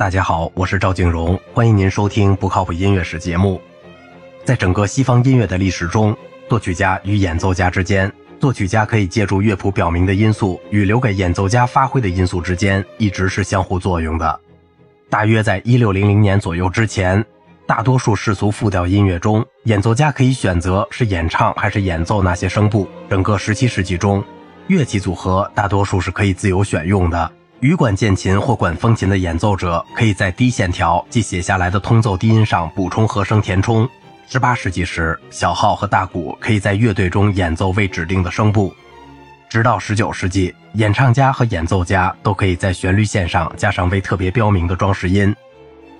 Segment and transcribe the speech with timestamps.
[0.00, 3.60] 大家好，我是赵静荣，欢迎您收听不靠谱音乐史节目。
[4.46, 6.16] 在整个西方音乐的历史中，
[6.48, 8.10] 作曲家与演奏家之间，
[8.40, 14.40] 作曲家可以借助乐谱表明的因素与留给演奏家发挥的因素之间，一直是相互作用的。
[15.10, 17.22] 大约在一六零零年左右之前，
[17.66, 22.88] 大多数世俗复调音乐中，演奏家可以选择是演唱还是演奏那些声部。
[23.10, 24.24] 整个十七世纪中，
[24.66, 27.32] 乐器组合大多数是可以自由选用的。
[27.60, 33.86] 羽管键琴或管风琴的演奏者可以在低线条即写下来的通奏低音上补充和声填充。
[34.26, 38.74] 十八世纪时，小号和大鼓可以在乐队中演奏未指定的声部。
[39.50, 45.34] 直到十九世纪，演唱家和演奏家都可以在旋律线上加上未特别标明的装饰音。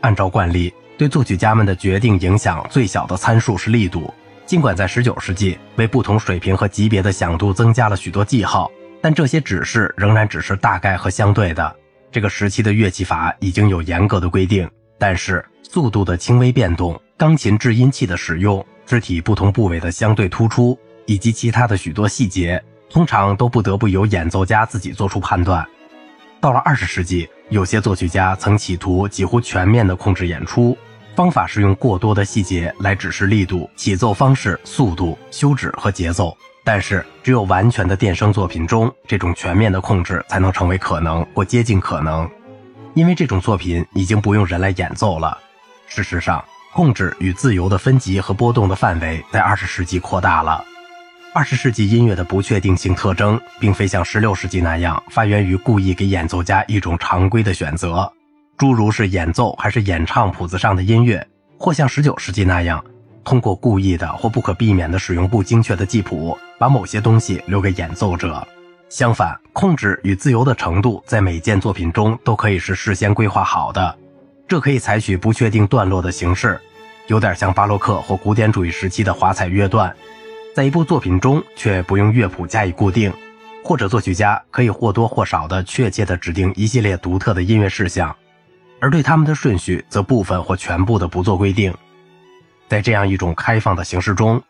[0.00, 4.12] 按照惯例，对作曲家们的决定影响最小的参数是力度。
[4.46, 8.70] 尽管在十九世纪为不同水平和级别的响度增加了许多记号。
[9.02, 11.76] 但这些指示仍然只是大概和相对的。
[12.10, 25.66] 这个时期的乐器法已经有严格的规定，但是速度的轻微变动、钢琴制音器的使用、肢体不同部位的相对突出，以及其他的许多细节，通常都不得不由演奏家自己做出判断。
[26.40, 30.76] 到了二十世纪，有些作曲家曾企图几乎全面地控制演出，
[31.16, 36.36] 方法是用过多的细节来指示力度、起奏方式、速度、休止和节奏。
[36.64, 42.28] 但是，只有完全的电声作品中，这种全面的控制才能成为可能或接近可能，
[42.94, 45.36] 因为这种作品已经不用人来演奏了。
[45.88, 50.64] 事实上，控制与自由的分级和波动的范围在二十世纪扩大了。
[51.34, 58.10] 二十世纪音乐的不确定性特征，并非像十六世纪那样发源于故意给演奏家一种常规的选择，
[58.56, 61.26] 诸如是演奏还是演唱谱子上的音乐，
[61.58, 62.84] 或像十九世纪那样。
[63.24, 68.46] 通过故意的或不可避免的使用不精确的记谱，把某些东西留给演奏者。
[68.88, 73.98] 相反，控制与自由的程度在每件作品中都可以是事先规划好的。
[74.46, 76.60] 这可以采取不确定段落的形式，
[77.08, 79.92] 有点像巴洛克或古典主义时期的华彩乐段。
[80.54, 83.12] 在一部作品中却不用乐谱加以固定，
[83.64, 88.14] 或者作曲家可以或多或少的确切的指定一系列独特的音乐事项，
[88.80, 91.74] 而对他们的顺序则部分或全部的不做规定。
[92.68, 94.40] 在这样一种开放的形式中，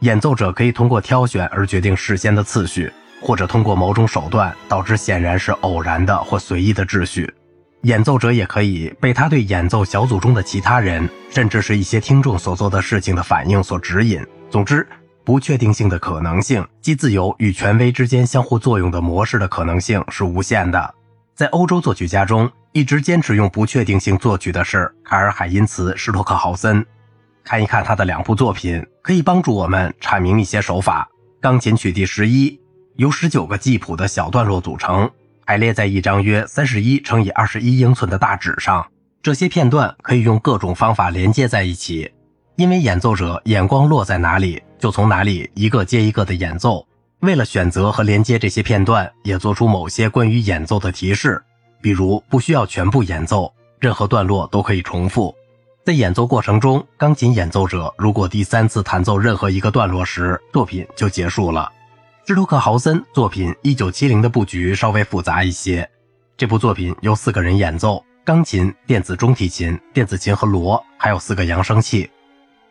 [0.00, 7.32] 演奏者可以通过挑选而决定事先的次序，或者通过某种手段导致显然是偶然的或随意的秩序。
[7.82, 14.24] 演奏者也可以被他对演奏小组中的其他人，甚至是一些听众所做的事情的反应所指引。
[14.50, 14.86] 总之，
[15.22, 20.94] 不确定性的可能性，即自由与权威之间相互作用的模式的可能性是无限的。
[21.34, 26.84] 在欧洲作曲家中，一直坚持用不确定性作曲的是卡尔海因茨施托克豪森。
[27.44, 31.08] 看一看他的两部作品，可以帮助我们阐明一些手法。
[31.40, 32.58] 钢琴曲第十一
[32.96, 35.10] 由十九个记谱的小段落组成，
[35.44, 38.84] 排列在一张约三十一乘以二十一英寸的大纸上。
[39.22, 42.10] 这些片段可以用各种方法连接在一起，
[42.56, 46.86] 因为演奏者眼光落在哪里，就从哪里一个接一个的演奏。
[47.20, 51.42] 为了选择和连接这些片段，也做出某些关于演奏的提示，
[51.82, 55.34] 比如不需要全部演奏，任何段落都可以重复。
[55.84, 61.70] 在演奏过程中，钢琴演奏者如果第三次弹奏任何一个段落时，作品就结束了。
[62.26, 65.86] 施托克豪森作品一九七零的布局稍微复杂一些。
[66.38, 72.10] 这部作品由四个人演奏：钢琴、电子中提琴、电子琴和锣，还有四个扬声器。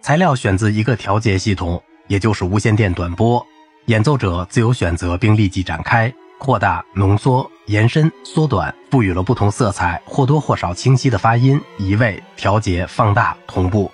[0.00, 3.40] 材料选自一个调节系统，也就是无线电短波。
[3.84, 6.12] 演奏者自由选择并立即展开。
[6.38, 13.90] 扩大、浓缩、延伸、缩短，赋予了不同色彩或多或少清晰的发音，移位、调节、放大、同步。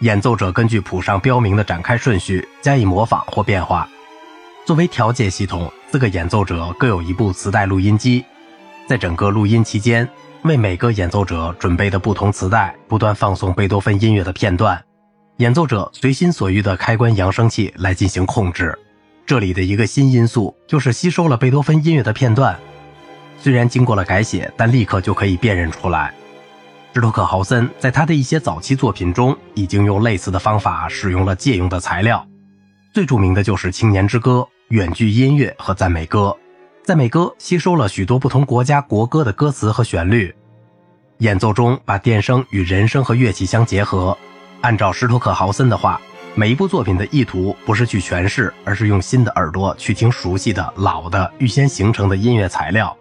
[0.00, 3.88] 演奏者根据谱上标明的展开顺序加以模仿或变化。
[4.66, 8.24] 作为调节系统，四个演奏者各有一部磁带录音机，
[8.86, 10.06] 在整个录音期间，
[10.42, 14.82] 为每个演奏者准备的不同磁带不断放送贝多芬音乐的片段。
[15.38, 18.76] 演奏者随心所欲地开关扬声器来进行控制。
[19.26, 22.56] 这里的一个新因素就是吸收了贝多芬音乐的片段，
[23.40, 26.14] 虽然经过了改写，但立刻就可以辨认出来。
[26.94, 32.24] 施托克豪森在他的一些早期作品中已经用类似的方法使用了借用的材料，
[32.94, 36.34] 最著名的就是《青年之歌》、远距音乐和赞美歌。
[36.84, 40.32] 赞美歌吸收了许多不同国家国歌的歌词和旋律，
[41.18, 44.16] 演奏中把电声与人声和乐器相结合。
[44.60, 46.00] 按照施托克豪森的话。
[46.38, 52.94] 每一部作品的意图不是去诠释，而是用新的耳朵去听熟悉的、老的、预先形成的音乐材料，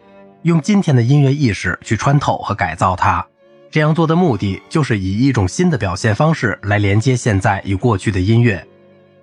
[0.44, 3.26] 用今天的音乐意识去穿透和改造它。
[3.70, 8.66] 这样做的目的就是以一种新的表现方式来连接现在与过去的音乐。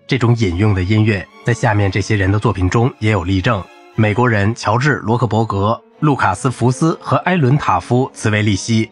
[0.07, 3.65] 这种引用的音乐在下面这些人的作品中也有例证：
[3.95, 8.91] 美国人乔治·罗克伯格、路卡斯·福斯和埃伦·塔夫·茨维利希。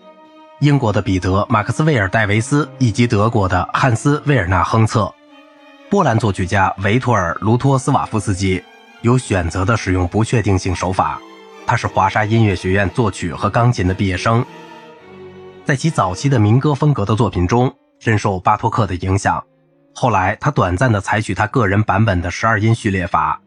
[0.60, 5.10] 英国的彼得·马克斯韦尔·戴维斯以及德国的汉斯·威尔纳·亨策。
[5.88, 8.62] 波兰作曲家维托尔·卢托斯瓦夫斯基
[9.00, 11.18] 有选择地使用不确定性手法。
[11.66, 14.44] 他是华沙音乐学院作曲和钢琴的毕业生，
[15.64, 19.42] 在其早期的民歌风格的作品中深受巴托克的影响。
[19.94, 23.40] 后来，他短暂地采取他个人版本的十二音序列法。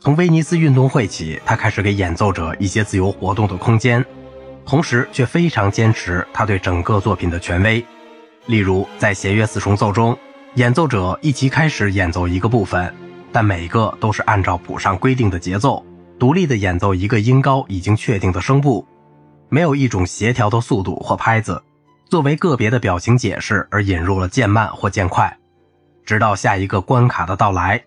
[0.00, 4.04] 从威尼斯运动会起，他开始给演奏者一些自由活动的空间，
[4.68, 7.82] 同时却非常坚持他对整个作品的权威。
[8.44, 10.16] 例如，在弦乐四重奏中，
[10.56, 12.94] 演奏者一起开始演奏一个部分，
[13.32, 15.82] 但每个都是按照谱上规定的节奏。
[16.18, 18.86] 独立的演奏一个音高已经确定的声部，
[19.48, 21.62] 没有一种协调的速度或拍子，
[22.10, 25.34] 作为个别的表情解释而引入了渐慢或渐快，
[26.04, 27.82] 直到下一个关卡的到来，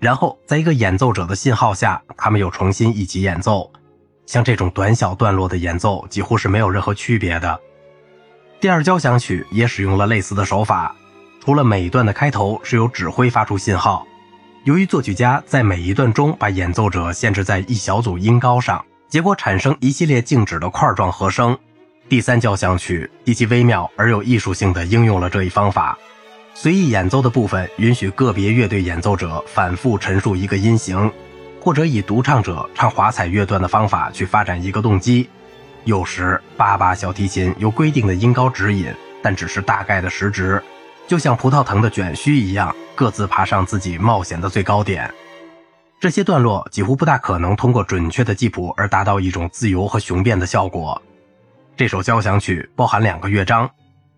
[0.00, 3.70] 然后在一个演奏者的信号下，他们又重新一起演奏。
[4.28, 7.58] 像这种短小段落的演奏几乎是没有任何区别的。
[8.60, 10.94] 第二交响曲也使用了类似的手法，
[11.42, 14.06] 除了每一段的开头是由指挥发出信号。
[14.64, 21.56] 由于作曲家在每一段中把演奏者限制在一小组音高上，结果产生一系列静止的块状和声。
[22.06, 25.98] 第三交响曲极其微妙而有艺术性的应用了这一方法。
[26.52, 31.10] 随意演奏的部分允许个别乐队演奏者反复陈述一个音型，
[31.60, 35.28] 或者以独唱者唱华彩乐段的方法去发展一个动机。
[35.84, 40.62] 有时八把小提琴有规定的音高指引，但只是大概的时值。
[41.06, 45.10] 就像葡萄藤的卷须一样，各自爬上自己冒险的最高点。
[45.98, 51.00] 这些段落几乎不大可能通过准确的记谱而达到一种自由和雄辩的效果。
[51.76, 53.70] 这首交响曲包含两个乐章，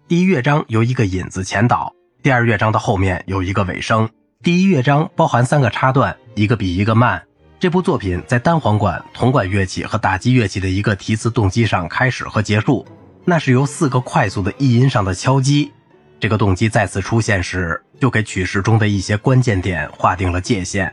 [0.08, 4.08] 第一乐章由一个引子前导，第二乐章的后面有一个尾声。
[4.42, 7.22] 第一乐章包含三个插段，一个比一个慢。
[7.60, 12.86] 这部作品在单簧管、铜管乐器和打击乐器的一个提词动机上开始和结束，
[13.26, 15.70] 那是由四个快速的一音上的敲击。
[16.18, 20.90] 这个动机再次出现时，就给曲式中的一些关键点划定了界限。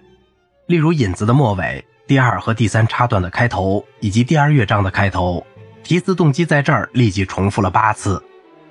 [0.65, 5.47] 例如，引子的末尾、第二和第三插段的开头，以及第二乐章的开头，
[5.83, 8.21] 提词动机在这儿立即重复了八次。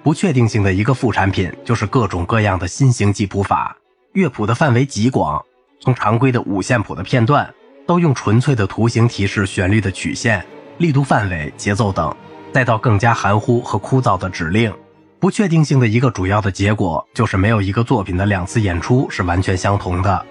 [0.03, 3.75] 不确定性的一个副产品就是各种各样的新型记谱法。
[4.13, 5.43] 乐谱的范围极广，
[5.81, 7.51] 从常规的五线谱的片段，
[7.87, 10.45] 都用纯粹的图形提示旋律的曲线、
[10.79, 12.15] 力度范围、节奏等，
[12.53, 14.73] 再到更加含糊和枯燥的指令。
[15.19, 20.27] 不确定性的一个主要的结果，就是没有一个作品的两次演出是完全相同的。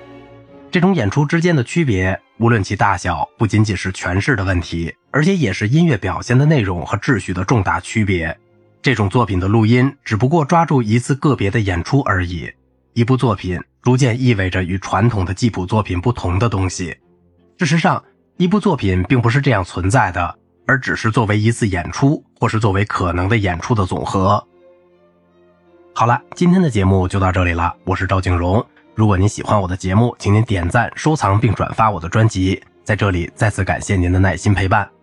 [0.70, 8.38] 这种演出之间的区别，无论其大小，不仅仅是诠释的问题，而且也是音乐表现的内容和秩序的重大区别。
[8.82, 12.52] 这种作品的录音只不过抓住一次个别的演出而已。
[12.94, 16.96] 一部作品逐渐意味着与传统的记谱作品不同的东西。
[17.58, 18.04] 事实上，
[18.38, 20.38] 一部作品并不是这样存在的，
[20.68, 24.46] 而只是作为一次演出，或是作为可能的演出的总和。
[25.94, 27.74] 好了，今天的节目就到这里了。
[27.86, 28.66] 我是赵景荣。
[28.94, 32.62] 如果您喜欢我的节目，请您点赞、收藏并转发我的专辑。
[32.84, 34.95] 在这里，再次感谢您的耐心陪伴。